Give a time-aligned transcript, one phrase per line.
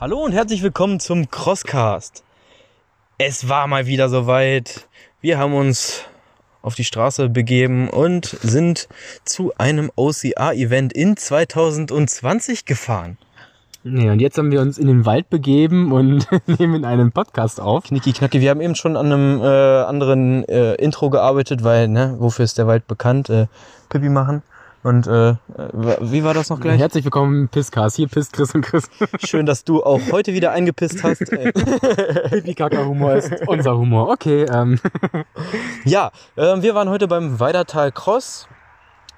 [0.00, 2.22] Hallo und herzlich willkommen zum Crosscast.
[3.18, 4.86] Es war mal wieder soweit.
[5.20, 6.04] Wir haben uns
[6.62, 8.86] auf die Straße begeben und sind
[9.24, 13.18] zu einem OCR-Event in 2020 gefahren.
[13.82, 17.82] Nee, und jetzt haben wir uns in den Wald begeben und nehmen einen Podcast auf.
[17.82, 19.46] Knicki Knacki, wir haben eben schon an einem äh,
[19.82, 23.30] anderen äh, Intro gearbeitet, weil, ne, wofür ist der Wald bekannt?
[23.30, 23.48] Äh,
[23.88, 24.44] Pipi machen.
[24.82, 25.34] Und äh,
[26.00, 26.78] wie war das noch gleich?
[26.78, 27.96] Herzlich willkommen im Pisscast.
[27.96, 28.88] Hier pisst Chris und Chris.
[29.24, 31.18] Schön, dass du auch heute wieder eingepisst hast.
[32.30, 34.10] Pipi-Kaka-Humor ist unser Humor.
[34.10, 34.44] Okay.
[34.44, 34.80] Ähm.
[35.84, 38.48] Ja, äh, wir waren heute beim Weidertal Cross.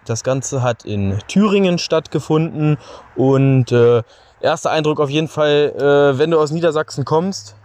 [0.04, 2.78] Das Ganze hat in Thüringen stattgefunden
[3.16, 4.02] und äh,
[4.40, 7.56] erster Eindruck auf jeden Fall, äh, wenn du aus Niedersachsen kommst.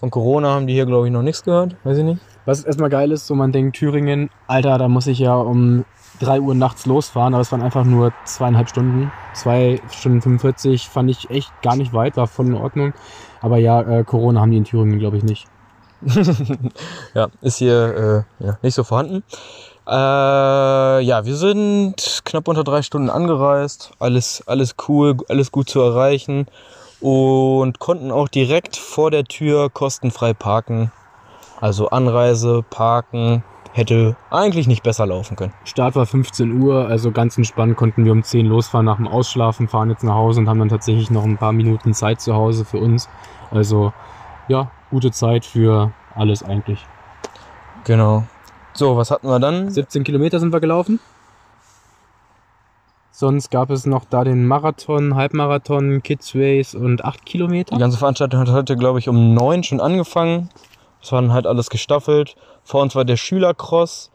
[0.00, 1.76] Von Corona haben die hier, glaube ich, noch nichts gehört.
[1.84, 2.22] Weiß ich nicht.
[2.46, 5.84] Was erstmal geil ist, so man denkt, Thüringen, Alter, da muss ich ja um
[6.20, 9.12] 3 Uhr nachts losfahren, aber es waren einfach nur zweieinhalb Stunden.
[9.34, 12.94] Zwei Stunden 45 fand ich echt gar nicht weit, war voll in Ordnung.
[13.42, 15.46] Aber ja, äh, Corona haben die in Thüringen, glaube ich, nicht.
[17.14, 19.22] ja, ist hier äh, ja, nicht so vorhanden.
[19.86, 19.92] Äh,
[21.02, 23.92] ja, wir sind knapp unter drei Stunden angereist.
[23.98, 26.46] Alles, alles cool, alles gut zu erreichen.
[27.00, 30.92] Und konnten auch direkt vor der Tür kostenfrei parken.
[31.60, 35.52] Also Anreise, Parken, hätte eigentlich nicht besser laufen können.
[35.64, 39.68] Start war 15 Uhr, also ganz entspannt konnten wir um 10 losfahren nach dem Ausschlafen,
[39.68, 42.64] fahren jetzt nach Hause und haben dann tatsächlich noch ein paar Minuten Zeit zu Hause
[42.64, 43.08] für uns.
[43.50, 43.92] Also
[44.48, 46.84] ja, gute Zeit für alles eigentlich.
[47.84, 48.24] Genau.
[48.72, 49.70] So, was hatten wir dann?
[49.70, 51.00] 17 Kilometer sind wir gelaufen.
[53.20, 57.74] Sonst gab es noch da den Marathon, Halbmarathon, Kids Race und 8 Kilometer.
[57.74, 60.48] Die ganze Veranstaltung hat heute, glaube ich, um 9 schon angefangen.
[61.02, 62.34] Das war dann halt alles gestaffelt.
[62.64, 64.10] Vor uns war der Schülercross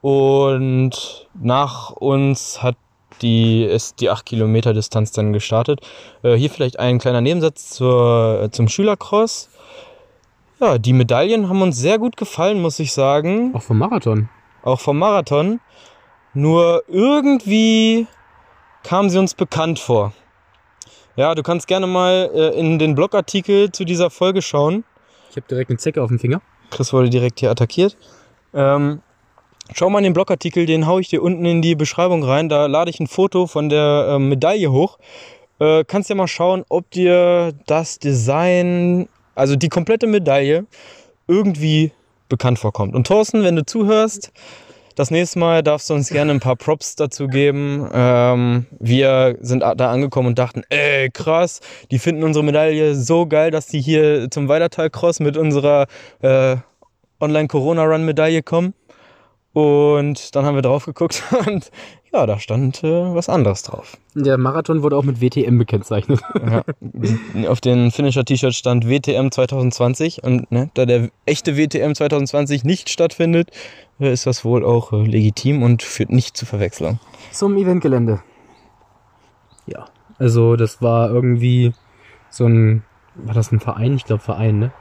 [0.00, 2.74] und nach uns hat
[3.22, 5.80] die, ist die 8 Kilometer Distanz dann gestartet.
[6.24, 9.50] Äh, hier vielleicht ein kleiner Nebensatz zur, äh, zum Schülercross.
[10.58, 13.54] Ja, die Medaillen haben uns sehr gut gefallen, muss ich sagen.
[13.54, 14.28] Auch vom Marathon.
[14.64, 15.60] Auch vom Marathon.
[16.34, 18.08] Nur irgendwie
[18.82, 20.12] kamen sie uns bekannt vor.
[21.16, 24.84] Ja, du kannst gerne mal äh, in den Blogartikel zu dieser Folge schauen.
[25.30, 26.40] Ich habe direkt eine Zecke auf dem Finger.
[26.70, 27.96] Chris wurde direkt hier attackiert.
[28.54, 29.02] Ähm,
[29.72, 32.48] schau mal in den Blogartikel, den haue ich dir unten in die Beschreibung rein.
[32.48, 34.98] Da lade ich ein Foto von der äh, Medaille hoch.
[35.58, 40.66] Äh, kannst ja mal schauen, ob dir das Design, also die komplette Medaille,
[41.26, 41.92] irgendwie
[42.28, 42.94] bekannt vorkommt.
[42.94, 44.32] Und Thorsten, wenn du zuhörst,
[44.98, 47.88] das nächste Mal darfst du uns gerne ein paar Props dazu geben.
[47.92, 51.60] Ähm, wir sind da angekommen und dachten, ey, krass,
[51.92, 55.86] die finden unsere Medaille so geil, dass die hier zum Weiterteil Cross mit unserer
[56.20, 56.56] äh,
[57.20, 58.74] Online-Corona-Run-Medaille kommen.
[59.52, 61.70] Und dann haben wir drauf geguckt und
[62.12, 63.96] ja, da stand äh, was anderes drauf.
[64.14, 66.20] Der Marathon wurde auch mit WTM gekennzeichnet.
[66.34, 66.64] Ja,
[67.48, 73.50] auf den Finisher-T-Shirt stand WTM 2020 und ne, da der echte WTM 2020 nicht stattfindet,
[73.98, 76.98] ist das wohl auch äh, legitim und führt nicht zu Verwechslung.
[77.32, 78.22] Zum Eventgelände.
[79.66, 79.86] Ja,
[80.18, 81.72] also das war irgendwie
[82.30, 83.96] so ein, war das ein Verein?
[83.96, 84.72] Ich glaube Verein, ne?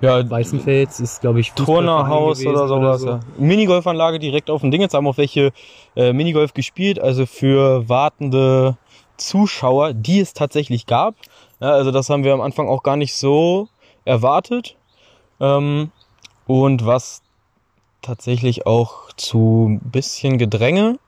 [0.00, 3.00] Ja, Weißenfels ist, glaube ich, Turnerhaus oder sowas.
[3.00, 3.08] so.
[3.08, 3.20] Ja.
[3.38, 4.80] Minigolfanlage direkt auf dem Ding.
[4.80, 5.52] Jetzt haben auch welche
[5.96, 8.76] äh, Minigolf gespielt, also für wartende
[9.16, 11.14] Zuschauer, die es tatsächlich gab.
[11.60, 13.68] Ja, also das haben wir am Anfang auch gar nicht so
[14.04, 14.76] erwartet.
[15.40, 15.90] Ähm,
[16.46, 17.22] und was
[18.04, 20.98] tatsächlich auch zu ein bisschen Gedränge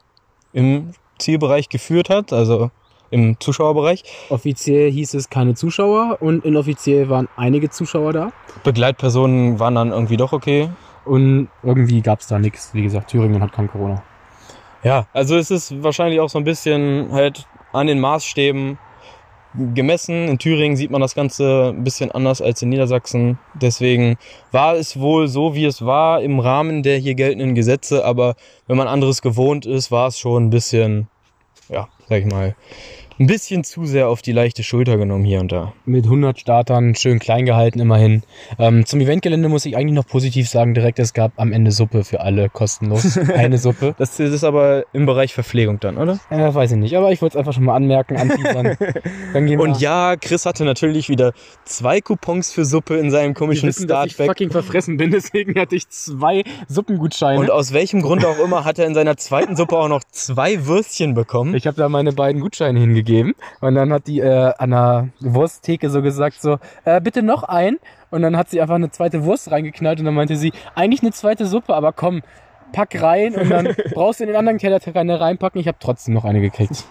[0.53, 2.71] im Zielbereich geführt hat, also
[3.11, 4.03] im Zuschauerbereich.
[4.31, 8.33] Offiziell hieß es keine Zuschauer und inoffiziell waren einige Zuschauer da.
[8.65, 10.71] Begleitpersonen waren dann irgendwie doch okay.
[11.05, 12.75] Und irgendwie gab es da nichts.
[12.75, 14.03] Wie gesagt, Thüringen hat kein Corona.
[14.83, 18.78] Ja, also es ist wahrscheinlich auch so ein bisschen halt an den Maßstäben
[19.74, 20.28] gemessen.
[20.28, 23.38] In Thüringen sieht man das Ganze ein bisschen anders als in Niedersachsen.
[23.54, 24.16] Deswegen
[24.53, 28.04] war es wohl so, wie es war im Rahmen der hier geltenden Gesetze.
[28.04, 28.34] Aber
[28.66, 31.08] wenn man anderes gewohnt ist, war es schon ein bisschen,
[31.68, 32.54] ja, sag ich mal,
[33.18, 35.72] ein bisschen zu sehr auf die leichte Schulter genommen hier und da.
[35.86, 38.22] Mit 100 Startern, schön klein gehalten immerhin.
[38.59, 42.04] Ähm, zum Eventgelände muss ich eigentlich noch positiv sagen, direkt, es gab am Ende Suppe
[42.04, 43.16] für alle, kostenlos.
[43.34, 43.95] Eine Suppe.
[43.98, 46.18] Das ist aber im Bereich Verpflegung dann, oder?
[46.28, 48.77] Äh, weiß ich nicht, aber ich wollte es einfach schon mal anmerken, anteasern.
[49.33, 49.65] Dann gehen wir.
[49.65, 51.33] Und ja, Chris hatte natürlich wieder
[51.65, 54.36] zwei Coupons für Suppe in seinem komischen wissen, dass ich Startback.
[54.36, 57.41] fucking verfressen bin, deswegen hatte ich zwei Suppengutscheine.
[57.41, 60.66] Und aus welchem Grund auch immer hat er in seiner zweiten Suppe auch noch zwei
[60.66, 61.54] Würstchen bekommen.
[61.54, 63.05] Ich habe da meine beiden Gutscheine hingegeben
[63.60, 67.78] und dann hat die äh, an der Wursttheke so gesagt so, äh, bitte noch ein.
[68.10, 71.12] Und dann hat sie einfach eine zweite Wurst reingeknallt und dann meinte sie, eigentlich eine
[71.12, 72.22] zweite Suppe, aber komm,
[72.72, 75.60] pack rein und dann brauchst du in den anderen Teller keine reinpacken.
[75.60, 76.84] Ich habe trotzdem noch eine gekriegt.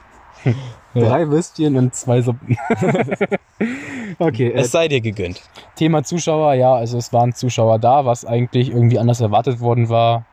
[0.94, 2.58] Drei Würstchen und zwei Suppen.
[4.20, 5.42] okay, äh, Es sei dir gegönnt.
[5.76, 10.26] Thema Zuschauer, ja, also es waren Zuschauer da, was eigentlich irgendwie anders erwartet worden war.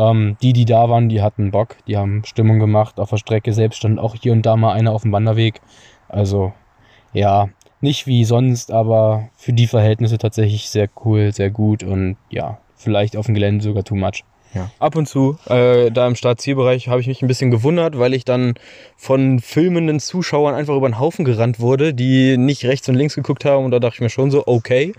[0.00, 3.52] Ähm, die, die da waren, die hatten Bock, die haben Stimmung gemacht auf der Strecke.
[3.52, 5.60] Selbst stand auch hier und da mal einer auf dem Wanderweg.
[6.08, 6.54] Also,
[7.12, 7.50] ja,
[7.82, 13.14] nicht wie sonst, aber für die Verhältnisse tatsächlich sehr cool, sehr gut und ja, vielleicht
[13.14, 14.24] auf dem Gelände sogar too much.
[14.52, 14.68] Ja.
[14.80, 18.24] Ab und zu, äh, da im Startzielbereich, habe ich mich ein bisschen gewundert, weil ich
[18.24, 18.54] dann
[18.96, 23.44] von filmenden Zuschauern einfach über den Haufen gerannt wurde, die nicht rechts und links geguckt
[23.44, 23.64] haben.
[23.64, 24.92] Und da dachte ich mir schon so, okay,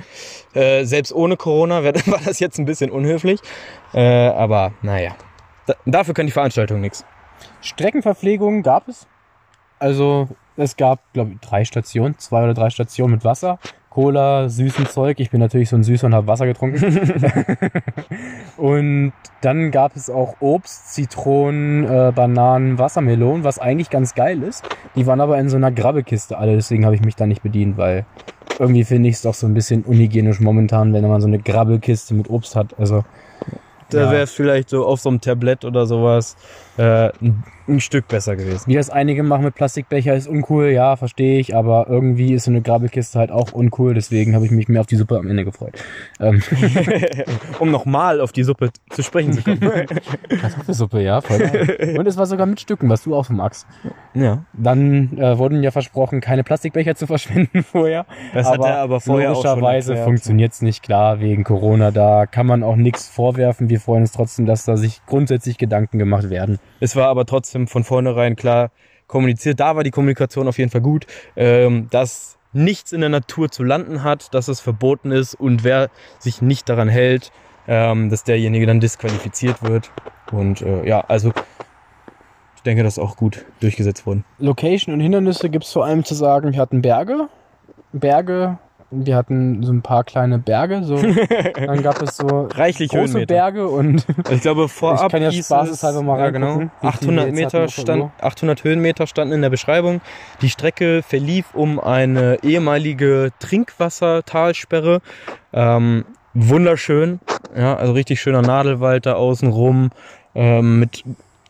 [0.53, 3.42] äh, selbst ohne Corona wär- war das jetzt ein bisschen unhöflich.
[3.94, 5.15] Äh, aber naja,
[5.68, 7.04] da, dafür kann die Veranstaltung nichts.
[7.62, 9.07] Streckenverpflegung gab es.
[9.80, 13.59] Also es gab, glaube ich, drei Stationen, zwei oder drei Stationen mit Wasser,
[13.91, 15.19] Cola, süßen Zeug.
[15.19, 16.81] Ich bin natürlich so ein Süßer und habe Wasser getrunken.
[18.57, 19.11] und
[19.41, 24.63] dann gab es auch Obst, Zitronen, äh, Bananen, Wassermelonen, was eigentlich ganz geil ist.
[24.95, 27.77] Die waren aber in so einer Grabbekiste alle, deswegen habe ich mich da nicht bedient,
[27.77, 28.05] weil
[28.59, 32.13] irgendwie finde ich es doch so ein bisschen unhygienisch momentan, wenn man so eine Grabbelkiste
[32.13, 32.79] mit Obst hat.
[32.79, 33.03] Also
[33.89, 34.11] Da Ja.
[34.11, 36.37] wäre es vielleicht so auf so einem Tablett oder sowas
[36.81, 38.63] äh, ein, ein Stück besser gewesen.
[38.66, 42.51] Wie das einige machen mit Plastikbecher ist uncool, ja, verstehe ich, aber irgendwie ist so
[42.51, 45.45] eine Grabbelkiste halt auch uncool, deswegen habe ich mich mehr auf die Suppe am Ende
[45.45, 45.74] gefreut.
[46.19, 46.42] Ähm,
[47.60, 49.60] um nochmal auf die Suppe zu sprechen zu kommen.
[50.42, 51.95] Kartoffelsuppe, ja, voll geil.
[52.00, 53.68] Und es war sogar mit Stücken, was du auch magst.
[54.16, 58.07] ja, Dann äh, wurden ja versprochen, keine Plastikbecher zu verschwenden vorher.
[58.33, 61.92] das hat er aber vorher logischerweise funktioniert es nicht klar wegen Corona.
[61.92, 63.69] Da kann man auch nichts vorwerfen.
[63.69, 66.57] Wir freuen uns trotzdem, dass da sich grundsätzlich Gedanken gemacht werden.
[66.79, 68.71] Es war aber trotzdem von vornherein klar
[69.07, 69.59] kommuniziert.
[69.59, 73.63] Da war die Kommunikation auf jeden Fall gut, ähm, dass nichts in der Natur zu
[73.63, 75.89] landen hat, dass es verboten ist und wer
[76.19, 77.31] sich nicht daran hält,
[77.68, 79.91] ähm, dass derjenige dann disqualifiziert wird.
[80.31, 81.31] Und äh, ja, also
[82.56, 84.23] ich denke, das ist auch gut durchgesetzt worden.
[84.38, 87.27] Location und Hindernisse gibt es vor allem zu sagen, wir hatten Berge.
[87.94, 88.57] Berge,
[88.91, 90.83] wir hatten so ein paar kleine Berge.
[90.83, 90.95] So.
[91.55, 93.33] Dann gab es so Reichlich große Höhenmeter.
[93.33, 96.91] Berge und Ich glaube, vorab Ich kann ja spaßeshalber mal ja, genau, reingucken, wie viele
[96.91, 98.11] 800 jetzt hatten Meter stand, Uhr.
[98.21, 100.01] 800 Höhenmeter standen in der Beschreibung.
[100.41, 105.01] Die Strecke verlief um eine ehemalige Trinkwassertalsperre.
[105.53, 107.19] Ähm, wunderschön,
[107.55, 109.89] ja, also richtig schöner Nadelwald da außenrum
[110.35, 111.03] ähm, mit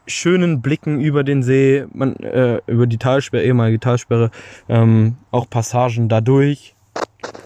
[0.07, 4.31] schönen Blicken über den See, man, äh, über die Talsperre, ehemalige Talsperre,
[4.69, 6.75] ähm, auch Passagen dadurch.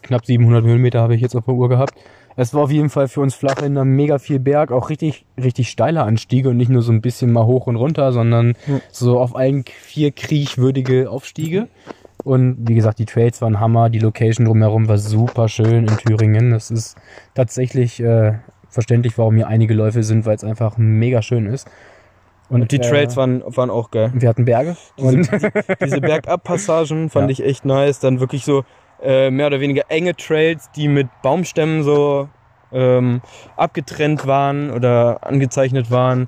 [0.03, 1.93] Knapp 700 Höhenmeter habe ich jetzt auf der Uhr gehabt.
[2.37, 6.03] Es war auf jeden Fall für uns Flachländer mega viel Berg, auch richtig, richtig steile
[6.03, 8.79] Anstiege und nicht nur so ein bisschen mal hoch und runter, sondern Ja.
[8.91, 11.69] so auf allen vier kriechwürdige Aufstiege.
[12.25, 16.51] Und wie gesagt, die Trails waren Hammer, die Location drumherum war super schön in Thüringen.
[16.51, 16.97] Das ist
[17.35, 18.33] tatsächlich äh,
[18.67, 21.67] verständlich, warum hier einige Läufe sind, weil es einfach mega schön ist.
[22.49, 24.11] Und die äh, Trails waren, waren auch geil.
[24.13, 25.29] Wir hatten Berge und
[25.83, 27.31] Diese Bergabpassagen fand Ja.
[27.31, 27.99] ich echt nice.
[27.99, 28.63] Dann wirklich so
[29.01, 32.29] äh, mehr oder weniger enge Trails, die mit Baumstämmen so
[32.71, 33.21] ähm,
[33.55, 36.27] abgetrennt waren oder angezeichnet waren,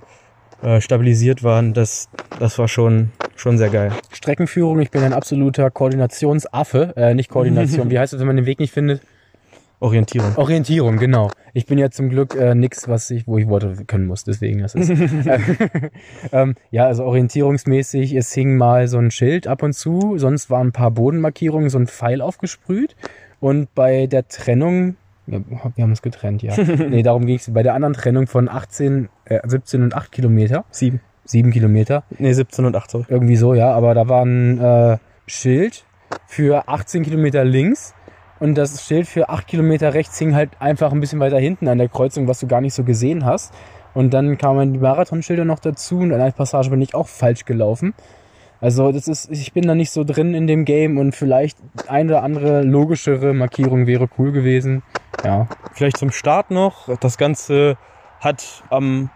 [0.61, 1.73] äh, stabilisiert waren.
[1.73, 2.09] Das,
[2.39, 3.91] das war schon, schon sehr geil.
[4.11, 4.79] Streckenführung.
[4.79, 6.93] Ich bin ein absoluter Koordinationsaffe.
[6.95, 7.89] Äh, nicht Koordination.
[7.91, 9.01] Wie heißt es, wenn man den Weg nicht findet?
[9.79, 10.35] Orientierung.
[10.37, 11.29] Orientierung, genau.
[11.53, 14.61] Ich bin ja zum Glück äh, nix, was ich, wo ich Worte können muss, deswegen
[14.61, 14.89] das ist.
[16.31, 20.67] ähm, ja, also orientierungsmäßig, es hing mal so ein Schild ab und zu, sonst waren
[20.67, 22.95] ein paar Bodenmarkierungen, so ein Pfeil aufgesprüht.
[23.39, 24.95] Und bei der Trennung,
[25.27, 25.39] ja,
[25.75, 26.55] wir haben uns getrennt, ja.
[26.89, 27.53] nee, darum ging es.
[27.53, 31.01] Bei der anderen Trennung von 18, äh, 17 und 8 Kilometer, Sieben.
[31.25, 33.05] 7 Kilometer, Nee, 17 und 8, sorry.
[33.09, 33.71] irgendwie so, ja.
[33.73, 35.85] Aber da war ein äh, Schild
[36.25, 37.93] für 18 Kilometer links
[38.39, 41.77] und das Schild für 8 Kilometer rechts hing halt einfach ein bisschen weiter hinten an
[41.77, 43.53] der Kreuzung, was du gar nicht so gesehen hast.
[43.93, 47.45] Und dann kamen die Marathonschilder noch dazu und an einer Passage bin ich auch falsch
[47.45, 47.95] gelaufen.
[48.59, 52.13] Also das ist, ich bin da nicht so drin in dem Game und vielleicht eine
[52.13, 54.83] oder andere logischere Markierung wäre cool gewesen.
[55.23, 55.47] Ja.
[55.73, 56.95] Vielleicht zum Start noch.
[56.99, 57.77] Das Ganze
[58.19, 59.09] hat am,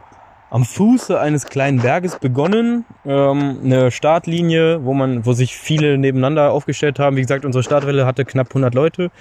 [0.52, 2.86] am Fuße eines kleinen Berges begonnen.
[3.06, 7.16] Ähm, eine Startlinie, wo man, wo sich viele nebeneinander aufgestellt haben.
[7.16, 9.12] Wie gesagt, unsere Startwelle hatte knapp 100 Leute.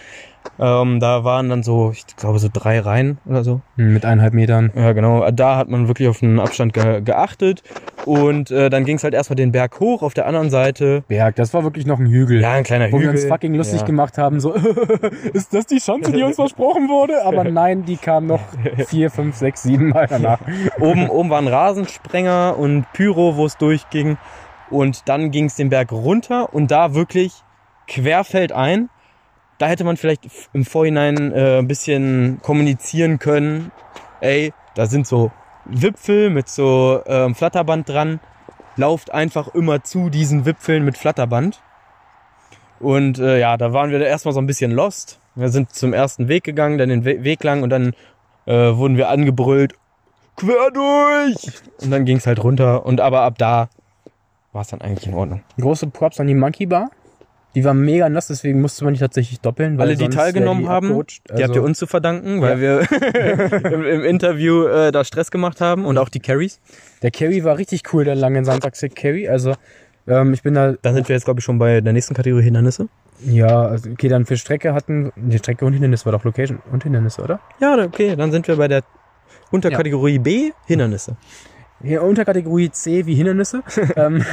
[0.59, 3.62] Ähm, da waren dann so, ich glaube, so drei Reihen oder so.
[3.76, 4.70] Mit eineinhalb Metern.
[4.75, 5.30] Ja, genau.
[5.30, 7.62] Da hat man wirklich auf den Abstand ge geachtet.
[8.04, 10.02] Und äh, dann ging es halt erstmal den Berg hoch.
[10.02, 12.40] Auf der anderen Seite, Berg, das war wirklich noch ein Hügel.
[12.40, 13.02] ja, ein kleiner wo Hügel.
[13.02, 13.87] wir uns fucking lustig ja.
[13.87, 14.52] gemacht haben, so,
[15.32, 17.25] ist das die Chance, die uns versprochen wurde?
[17.25, 18.40] Aber nein, die kam noch
[18.87, 20.40] vier, fünf, sechs, sieben Mal danach.
[20.78, 24.18] oben, oben waren Rasensprenger und Pyro, wo es durchging.
[24.70, 27.32] Und dann ging es den Berg runter und da wirklich
[27.88, 28.90] querfeldein.
[29.61, 30.23] Da hätte man vielleicht
[30.55, 33.71] im Vorhinein äh, ein bisschen kommunizieren können.
[34.23, 35.33] Ey, da sind so
[35.67, 38.21] Wipfel mit so ähm, Flatterband dran.
[38.76, 41.61] lauft einfach immer zu diesen Wipfeln mit Flatterband.
[42.79, 45.21] Und äh, ja, da waren wir erstmal so ein bisschen lost.
[45.35, 47.93] Wir sind zum ersten Weg gegangen, dann den We Weg lang und dann
[48.47, 49.75] äh, wurden wir angebrüllt,
[50.37, 51.52] quer durch!
[51.83, 52.87] Und dann ging es halt runter.
[52.87, 53.69] Und aber ab da
[54.52, 55.43] war es dann eigentlich in Ordnung.
[55.61, 56.90] Große Props an die Monkey Bar.
[57.54, 59.76] Die war mega nass, deswegen musste man nicht tatsächlich doppeln.
[59.76, 61.23] Weil Alle, die teilgenommen haben, abgerutscht.
[61.28, 62.80] Die habt Also, ihr uns zu verdanken, weil wir
[63.73, 66.61] im, im Interview äh, da Stress gemacht haben und auch die Carries.
[67.02, 69.28] Der Carry war richtig cool, der lange Sandachse Carry.
[69.28, 69.54] Also
[70.07, 72.45] ähm, ich bin da, Dann sind wir jetzt, glaube ich, schon bei der nächsten Kategorie
[72.45, 72.88] Hindernisse.
[73.25, 76.85] ja, also, okay, dann für Strecke hatten, die Strecke und Hindernis war doch Location und
[76.85, 77.40] Hindernisse, oder?
[77.61, 78.83] Ja, okay, dann sind wir bei der
[79.50, 81.16] Unterkategorie B, Hindernisse.
[81.83, 83.62] Hier Unterkategorie C wie Hindernisse.
[83.97, 84.25] ähm,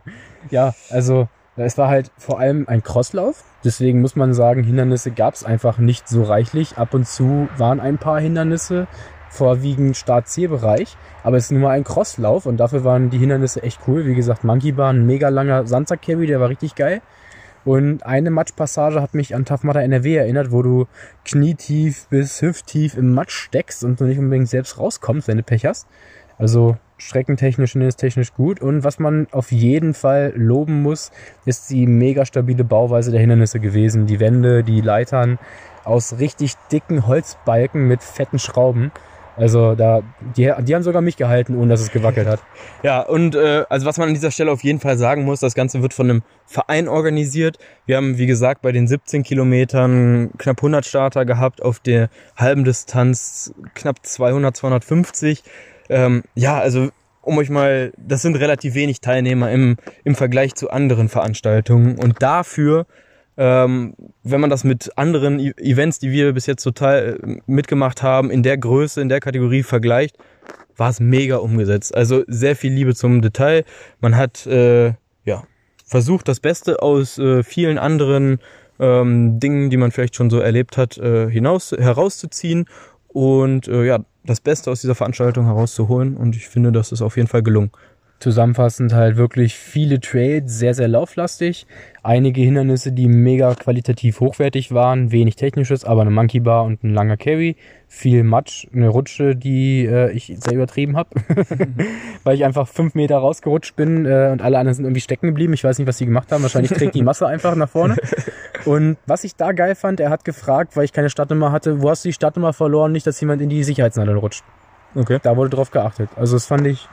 [0.50, 1.28] ja, also
[1.64, 3.44] es war halt vor allem ein Crosslauf.
[3.64, 6.78] Deswegen muss man sagen, Hindernisse gab es einfach nicht so reichlich.
[6.78, 8.86] Ab und zu waren ein paar Hindernisse,
[9.30, 10.96] vorwiegend Start-Zielbereich.
[11.22, 14.06] Aber es ist nun mal ein Crosslauf und dafür waren die Hindernisse echt cool.
[14.06, 17.02] Wie gesagt, Monkey Bar, ein mega langer Sandsack-Carry, der war richtig geil.
[17.64, 20.86] Und eine Matschpassage hat mich an Mudder NRW erinnert, wo du
[21.24, 25.66] knietief bis hüfttief im Matsch steckst und du nicht unbedingt selbst rauskommst, wenn du Pech
[25.66, 25.86] hast.
[26.38, 28.60] Also streckentechnisch und technisch gut.
[28.60, 31.10] Und was man auf jeden Fall loben muss,
[31.46, 34.06] ist die mega stabile Bauweise der Hindernisse gewesen.
[34.06, 35.38] Die Wände, die Leitern
[35.84, 38.92] aus richtig dicken Holzbalken mit fetten Schrauben.
[39.38, 40.02] Also da,
[40.36, 42.40] die, die haben sogar mich gehalten, ohne dass es gewackelt hat.
[42.82, 45.54] Ja, und äh, also was man an dieser Stelle auf jeden Fall sagen muss, das
[45.54, 47.58] Ganze wird von einem Verein organisiert.
[47.86, 52.64] Wir haben, wie gesagt, bei den 17 Kilometern knapp 100 Starter gehabt, auf der halben
[52.64, 55.42] Distanz knapp 200, 250.
[55.88, 56.88] Ähm, ja, also
[57.22, 61.98] um euch mal, das sind relativ wenig Teilnehmer im, im Vergleich zu anderen Veranstaltungen.
[61.98, 62.86] Und dafür,
[63.36, 68.02] ähm, wenn man das mit anderen E- Events, die wir bis jetzt total äh, mitgemacht
[68.02, 70.16] haben, in der Größe, in der Kategorie vergleicht,
[70.76, 71.94] war es mega umgesetzt.
[71.94, 73.64] Also sehr viel Liebe zum Detail.
[74.00, 75.44] Man hat äh, ja
[75.84, 78.38] versucht, das Beste aus äh, vielen anderen
[78.78, 82.66] ähm, Dingen, die man vielleicht schon so erlebt hat, äh, hinaus herauszuziehen
[83.08, 86.16] und äh, ja das Beste aus dieser Veranstaltung herauszuholen.
[86.16, 87.70] Und ich finde, das ist auf jeden Fall gelungen.
[88.20, 91.68] Zusammenfassend halt wirklich viele Trails, sehr, sehr lauflastig.
[92.02, 95.12] Einige Hindernisse, die mega qualitativ hochwertig waren.
[95.12, 97.54] Wenig technisches, aber eine Monkey Bar und ein langer Carry.
[97.86, 101.10] Viel Matsch, eine Rutsche, die äh, ich sehr übertrieben habe.
[102.24, 105.52] Weil ich einfach fünf Meter rausgerutscht bin äh, und alle anderen sind irgendwie stecken geblieben.
[105.52, 106.42] Ich weiß nicht, was sie gemacht haben.
[106.42, 107.96] Wahrscheinlich trägt die Masse einfach nach vorne.
[108.64, 111.90] Und was ich da geil fand, er hat gefragt, weil ich keine Startnummer hatte, wo
[111.90, 112.90] hast du die Startnummer verloren?
[112.90, 114.42] Nicht, dass jemand in die Sicherheitsnadel rutscht.
[114.96, 115.20] Okay.
[115.22, 116.10] Da wurde drauf geachtet.
[116.16, 116.88] Also das fand ich,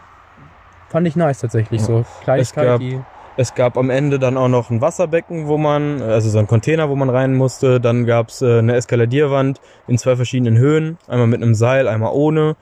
[0.95, 1.81] fand ich nice tatsächlich.
[1.81, 3.01] So Kleinigkeit, die
[3.35, 6.87] Es gab am Ende dann auch noch ein Wasserbecken, wo man, also so ein Container,
[6.87, 7.81] wo man rein musste.
[7.81, 9.59] Dann gab es äh, eine Eskaladierwand
[9.89, 10.97] in zwei verschiedenen Höhen.
[11.09, 12.55] Einmal mit einem Seil, einmal ohne.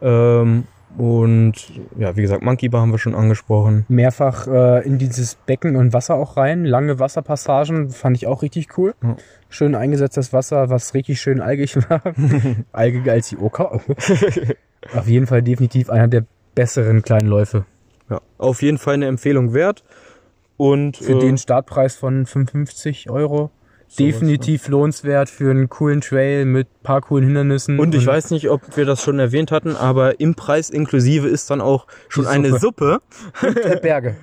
[0.00, 1.54] Ähm, und
[1.98, 3.84] ja, wie gesagt, Monkey Bar haben wir schon angesprochen.
[3.88, 6.64] mehrfach äh, in dieses Becken und Wasser auch rein.
[6.64, 8.94] Lange Wasserpassagen fand ich auch richtig cool.
[9.02, 9.16] Ja.
[9.48, 12.00] Schön eingesetztes Wasser, was richtig schön algig war.
[12.70, 13.80] Algiger als die Oka.
[14.94, 16.24] Auf jeden Fall definitiv einer der
[16.54, 17.64] besseren kleinen Läufe.
[18.12, 19.82] Ja, auf jeden Fall eine Empfehlung wert.
[20.58, 23.50] Und Für äh, den Startpreis von 55 Euro.
[23.88, 27.78] Sowas, Definitiv lohnenswert für einen coolen Trail mit paar coolen Hindernissen.
[27.78, 31.50] Und ich weiß nicht, ob wir das schon erwähnt hatten, aber im Preis inklusive ist
[31.50, 33.00] dann auch schon Die eine Suppe.
[33.42, 34.16] Äh, Berge.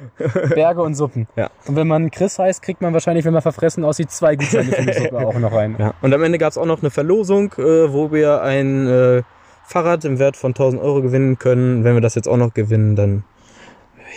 [0.55, 1.27] Berge und Suppen.
[1.35, 1.51] Ja.
[1.67, 4.85] Und wenn man Chris heißt, kriegt man wahrscheinlich, wenn man verfressen aussieht, zwei Gutscheine für
[4.85, 5.75] die Suppe auch noch rein.
[5.77, 5.93] Ja.
[6.01, 9.21] Und am Ende gab es auch noch eine Verlosung, äh, wo wir ein äh,
[9.67, 11.83] Fahrrad im Wert von 1000 Euro gewinnen können.
[11.83, 13.23] Wenn wir das jetzt auch noch gewinnen, dann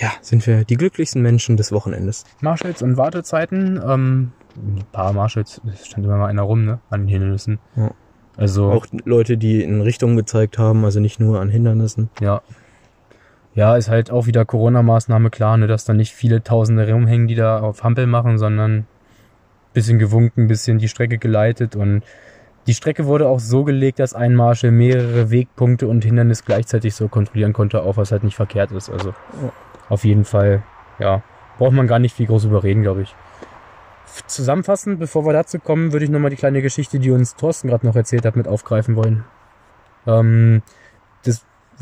[0.03, 2.25] ja, sind wir die glücklichsten Menschen des Wochenendes.
[2.41, 3.81] Marshalls und Wartezeiten.
[3.83, 6.81] Ähm, ein paar Marshalls, es stand immer mal einer rum, ne?
[6.91, 7.59] An den Hindernissen.
[7.77, 7.93] Ja.
[8.37, 12.11] Also, Auch Leute, die in Richtungen gezeigt haben, also nicht nur an Hindernissen.
[12.21, 12.43] ja.
[13.55, 17.35] Ja, ist halt auch wieder Corona-Maßnahme klar, ne, dass da nicht viele Tausende rumhängen, die
[17.35, 18.87] da auf Hampel machen, sondern
[19.75, 22.03] bisschen gewunken, bisschen die Strecke geleitet und
[22.67, 27.09] die Strecke wurde auch so gelegt, dass ein Marshal mehrere Wegpunkte und Hindernis gleichzeitig so
[27.09, 28.89] kontrollieren konnte, auch was halt nicht verkehrt ist.
[28.89, 29.53] Also Ja.
[29.89, 30.62] Auf jeden Fall,
[30.99, 31.23] ja,
[31.59, 33.15] braucht man gar nicht viel groß überreden, glaube ich.
[34.27, 37.87] Zusammenfassend, bevor wir dazu kommen, würde ich nochmal die kleine Geschichte, die uns Thorsten gerade
[37.87, 39.25] noch erzählt hat, mit aufgreifen wollen.
[40.07, 40.62] Ähm,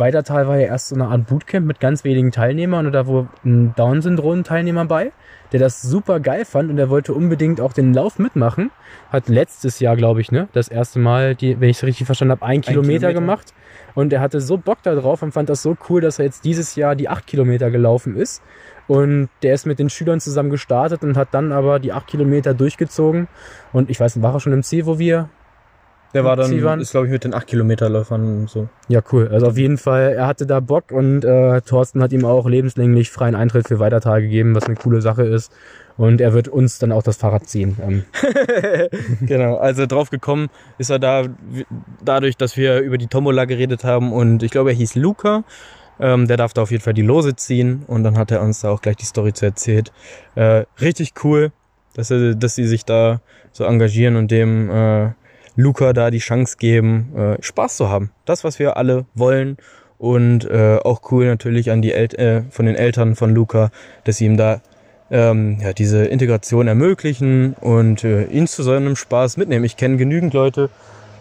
[0.01, 3.29] Weitertal war ja erst so eine Art Bootcamp mit ganz wenigen Teilnehmern und da war
[3.45, 5.13] ein Down-Syndrom-Teilnehmer bei,
[5.53, 8.71] der das super geil fand und der wollte unbedingt auch den Lauf mitmachen.
[9.11, 12.33] Hat letztes Jahr, glaube ich, ne, das erste Mal, die, wenn ich es richtig verstanden
[12.33, 13.13] habe, ein Kilometer, Kilometer.
[13.13, 13.55] gemacht.
[13.95, 16.45] Und er hatte so Bock da drauf und fand das so cool, dass er jetzt
[16.45, 18.43] dieses Jahr die acht Kilometer gelaufen ist.
[18.89, 22.55] Und der ist mit den Schülern zusammen gestartet und hat dann aber die acht Kilometer
[22.55, 23.29] durchgezogen.
[23.73, 25.29] Und ich weiß nicht, war er schon im Ziel, wo wir
[26.13, 26.83] Der war dann, Ziehwand?
[26.83, 28.69] ist glaube ich mit den 8 Kilometerläufern so.
[28.89, 29.29] Ja, cool.
[29.29, 33.11] Also auf jeden Fall, er hatte da Bock und äh, Thorsten hat ihm auch lebenslänglich
[33.11, 35.53] freien Eintritt für Weitertage gegeben, was eine coole Sache ist.
[35.97, 37.77] Und er wird uns dann auch das Fahrrad ziehen.
[37.83, 38.05] Ähm,
[39.21, 40.49] genau, also drauf gekommen
[40.79, 41.25] ist er da
[42.03, 45.45] dadurch, dass wir über die Tombola geredet haben und ich glaube, er hieß Luca.
[46.01, 48.61] Ähm, der darf da auf jeden Fall die Lose ziehen und dann hat er uns
[48.63, 49.93] da auch gleich die Story zu erzählt.
[50.35, 51.53] Äh, richtig cool,
[51.95, 53.21] dass, er, dass sie sich da
[53.53, 55.11] so engagieren und dem äh,
[55.57, 58.11] Luca da die Chance geben, äh, Spaß zu haben.
[58.25, 59.57] Das, was wir alle wollen.
[59.99, 63.71] Und äh, auch cool natürlich an die El äh, von den Eltern von Luca,
[64.05, 64.63] dass sie ihm da
[65.11, 69.65] ähm, ja, diese Integration ermöglichen und äh, ihn zu so einem Spaß mitnehmen.
[69.65, 70.71] Ich kenne genügend Leute,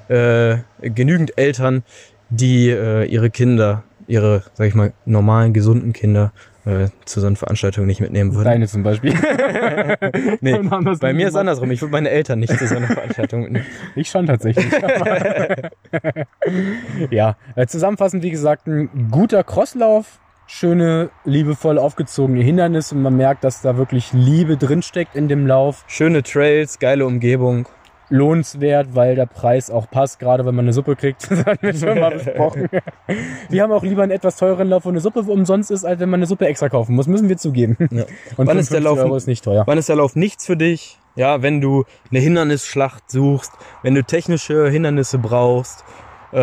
[0.07, 1.83] äh, genügend Eltern,
[2.29, 6.33] die äh, ihre Kinder, ihre, sag ich mal, normalen, gesunden Kinder
[6.65, 8.45] äh, zu so einer Veranstaltung nicht mitnehmen würden.
[8.45, 9.13] Deine zum Beispiel.
[10.41, 10.57] Nee,
[11.01, 11.71] bei mir ist andersrum.
[11.71, 13.65] Ich würde meine Eltern nicht zu so einer Veranstaltung mitnehmen.
[13.95, 14.65] Ich schon tatsächlich.
[17.09, 22.95] ja, äh, zusammenfassend, wie gesagt, ein guter Crosslauf, schöne, liebevoll aufgezogene Hindernisse.
[22.95, 25.83] Man merkt, dass da wirklich Liebe drinsteckt in dem Lauf.
[25.87, 27.67] Schöne Trails, geile Umgebung.
[28.09, 31.21] Lohnenswert, weil der Preis auch passt, gerade wenn man eine Suppe kriegt.
[31.29, 32.67] Das hatten wir schon mal besprochen.
[33.49, 36.09] Wir haben auch lieber einen etwas teureren Lauf, wo eine Suppe umsonst ist, als wenn
[36.09, 37.07] man eine Suppe extra kaufen muss.
[37.07, 37.77] Müssen wir zugeben.
[37.91, 38.03] Ja.
[38.37, 39.63] Und Wann ist der 55 Lauf- Euro ist nicht teuer.
[39.65, 40.97] Wann ist der Lauf nichts für dich?
[41.15, 43.51] Ja, wenn du eine Hindernisschlacht suchst,
[43.83, 45.83] wenn du technische Hindernisse brauchst,
[46.31, 46.37] äh,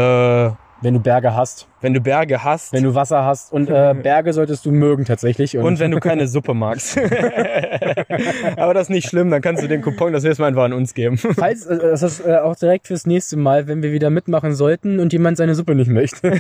[0.83, 3.53] Wenn du Berge hast, wenn du Berge hast wenn du Wasser hast.
[3.53, 5.57] Und äh, Berge solltest du mögen tatsächlich.
[5.59, 6.99] und wenn du keine Suppe magst.
[8.57, 10.73] Aber das ist nicht schlimm, dann kannst du den Coupon das nächste Mal einfach an
[10.73, 11.19] uns geben.
[11.19, 15.01] Falls, äh, das ist äh, auch direkt fürs nächste Mal, wenn wir wieder mitmachen sollten
[15.01, 16.33] und jemand seine Suppe nicht möchte.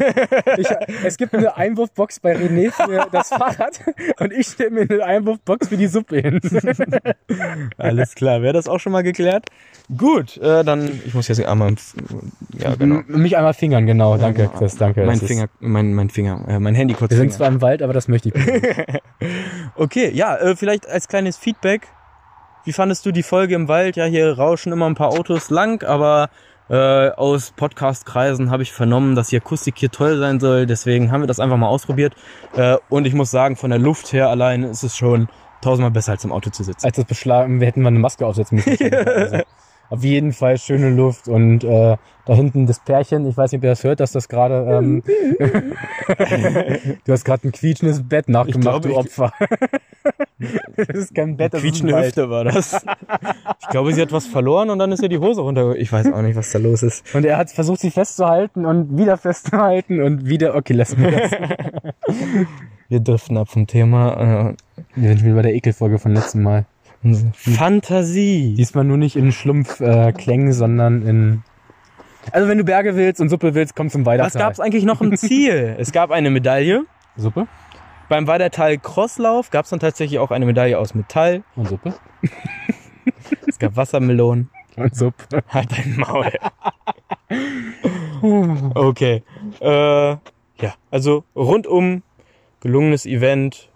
[0.59, 0.66] Ich,
[1.05, 3.81] es gibt eine Einwurfbox bei René für das Fahrrad
[4.21, 6.40] und ich stelle mir eine Einwurfbox für die Suppe hin.
[7.78, 9.47] Alles klar, wäre das auch schon mal geklärt?
[9.97, 11.75] Gut, äh, dann, ich muss jetzt einmal,
[12.58, 12.97] ja genau.
[13.08, 14.17] M- Mich einmal fingern, genau.
[14.17, 15.04] Danke, Chris, danke.
[15.04, 17.10] Mein Ist- Finger, mein, mein Finger, äh, mein Handy kurz.
[17.10, 17.36] Wir sind Finger.
[17.36, 18.65] zwar im Wald, aber das möchte ich nicht.
[19.76, 21.89] Okay, ja, äh, vielleicht als kleines Feedback.
[22.65, 23.97] Wie fandest du die Folge im Wald?
[23.97, 26.30] Ja, hier rauschen immer ein paar Autos lang, aber
[26.69, 30.67] äh, aus Podcast-Kreisen habe ich vernommen, dass die Akustik hier toll sein soll.
[30.67, 32.15] Deswegen haben wir das einfach mal ausprobiert.
[32.56, 35.28] Äh, und ich muss sagen, von der Luft her allein ist es schon
[35.60, 36.84] tausendmal besser als im Auto zu sitzen.
[36.86, 38.91] Als das beschlagen, wir hätten mal eine Maske aufsetzen müssen.
[38.93, 39.43] Also,
[39.91, 41.97] auf jeden Fall schöne Luft und äh,
[42.27, 44.67] da hinten das Pärchen, ich weiß nicht, ob ihr das hört, dass das gerade.
[44.69, 45.03] Ähm,
[47.05, 49.33] du hast gerade ein quietschendes Bett nachgemacht, glaub, du Opfer.
[50.77, 51.97] das ist kein Bett, das ist ein.
[51.97, 52.85] Hüfte war das.
[53.61, 55.77] Ich glaube, sie hat was verloren und dann ist ihr die Hose runter.
[55.77, 57.15] Ich weiß auch nicht, was da los ist.
[57.15, 60.57] Und er hat versucht, sie festzuhalten und wieder festzuhalten und wieder.
[60.57, 61.31] Okay, lassen wir das.
[62.89, 64.55] Wir driften ab vom Thema.
[64.95, 66.67] Wir sind wieder bei der Ekelfolge von letztem Mal.
[67.14, 68.54] Äh, Fantasie.
[68.56, 71.42] Diesmal nur nicht in Schlumpfklängen, äh, sondern in.
[72.32, 74.40] Also, wenn du Berge willst und Suppe willst, komm zum Was Weitertal.
[74.42, 75.76] gab es eigentlich noch im Ziel?
[75.78, 76.84] es gab eine Medaille.
[77.16, 77.47] Suppe
[78.08, 81.45] Beim Weidertal Crosslauf gab es dann tatsächlich auch eine Medaille aus Metall.
[81.54, 81.95] und Suppe
[83.47, 84.50] Es gab Wassermelonen.
[84.76, 85.42] und Suppe.
[85.49, 86.32] Halt dein Maul.
[88.75, 89.23] okay.
[89.60, 90.10] Äh,
[90.58, 92.02] ja, also rundum
[92.60, 93.71] gelungenes Event.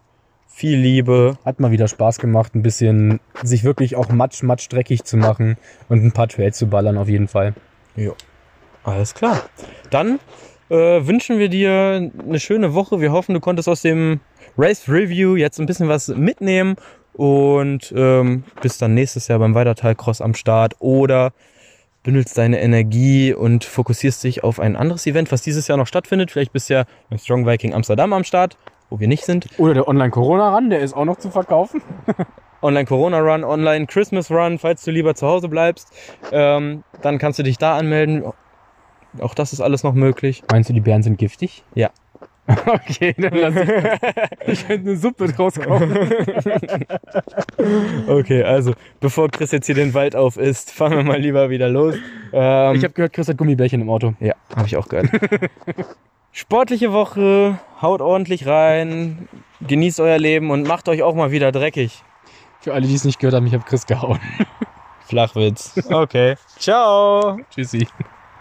[0.52, 1.38] Viel Liebe.
[1.44, 5.56] Hat mal wieder Spaß gemacht, ein bisschen sich wirklich auch matsch, matsch dreckig zu machen
[5.88, 7.54] und ein paar Trails zu ballern auf jeden Fall.
[7.96, 8.14] Jo.
[8.84, 9.40] Alles klar.
[9.90, 10.18] Dann
[10.68, 10.74] äh,
[11.06, 13.00] wünschen wir dir eine schöne Woche.
[13.00, 14.20] Wir hoffen, du konntest aus dem
[14.58, 16.76] Race Review jetzt ein bisschen was mitnehmen
[17.12, 21.32] und ähm, bist dann nächstes Jahr beim Weidertal Cross am Start oder
[22.02, 26.30] bündelst deine Energie und fokussierst dich auf ein anderes Event, was dieses Jahr noch stattfindet.
[26.30, 28.56] Vielleicht bist du ja beim Strong Viking Amsterdam am Start,
[28.90, 29.46] wo wir nicht sind.
[29.58, 31.82] Oder der Online-Corona-Run, der ist auch noch zu verkaufen.
[32.62, 35.88] Online Corona Run, Online Christmas Run, falls du lieber zu Hause bleibst,
[36.30, 38.22] ähm, dann kannst du dich da anmelden.
[39.20, 40.42] Auch das ist alles noch möglich.
[40.52, 41.64] Meinst du, die Bären sind giftig?
[41.74, 41.88] Ja.
[42.66, 43.68] Okay, dann lass ich.
[44.48, 45.96] Ich könnte eine Suppe draus kaufen.
[48.08, 51.68] Okay, also bevor Chris jetzt hier den Wald auf isst, fahren wir mal lieber wieder
[51.68, 51.94] los.
[52.32, 54.14] Ähm, Ich habe gehört, Chris hat Gummibärchen im Auto.
[54.20, 55.08] ja, habe ich auch gehört.
[56.32, 59.28] Sportliche Woche, haut ordentlich rein,
[59.66, 62.02] genießt euer Leben und macht euch auch mal wieder dreckig.
[62.60, 64.20] Für alle, die es nicht gehört haben, ich habe Chris gehauen.
[65.06, 65.72] Flachwitz.
[65.90, 66.36] Okay.
[66.58, 67.38] Ciao.
[67.50, 67.86] Tschüssi.